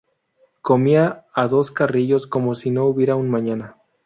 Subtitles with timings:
[0.63, 3.77] Comía a dos carrillos como si no hubiera un mañana